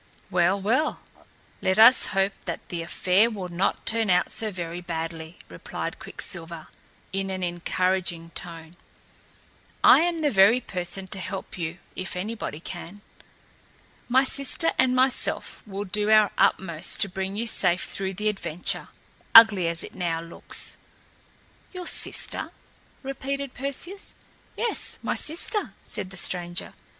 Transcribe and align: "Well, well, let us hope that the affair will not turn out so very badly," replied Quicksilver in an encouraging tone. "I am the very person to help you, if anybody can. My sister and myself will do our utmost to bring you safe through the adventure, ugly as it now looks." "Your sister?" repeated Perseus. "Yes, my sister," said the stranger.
"Well, 0.31 0.59
well, 0.59 1.01
let 1.61 1.77
us 1.77 2.05
hope 2.05 2.33
that 2.45 2.69
the 2.69 2.81
affair 2.81 3.29
will 3.29 3.49
not 3.49 3.85
turn 3.85 4.09
out 4.09 4.31
so 4.31 4.49
very 4.49 4.81
badly," 4.81 5.37
replied 5.47 5.99
Quicksilver 5.99 6.69
in 7.13 7.29
an 7.29 7.43
encouraging 7.43 8.31
tone. 8.31 8.77
"I 9.83 9.99
am 9.99 10.21
the 10.21 10.31
very 10.31 10.59
person 10.59 11.05
to 11.09 11.19
help 11.19 11.55
you, 11.55 11.77
if 11.95 12.15
anybody 12.15 12.59
can. 12.59 13.01
My 14.09 14.23
sister 14.23 14.71
and 14.79 14.95
myself 14.95 15.61
will 15.67 15.85
do 15.85 16.09
our 16.09 16.31
utmost 16.35 16.99
to 17.01 17.07
bring 17.07 17.35
you 17.35 17.45
safe 17.45 17.83
through 17.83 18.15
the 18.15 18.27
adventure, 18.27 18.87
ugly 19.35 19.67
as 19.67 19.83
it 19.83 19.93
now 19.93 20.19
looks." 20.19 20.77
"Your 21.73 21.85
sister?" 21.85 22.49
repeated 23.03 23.53
Perseus. 23.53 24.15
"Yes, 24.57 24.97
my 25.03 25.13
sister," 25.13 25.75
said 25.85 26.09
the 26.09 26.17
stranger. 26.17 26.73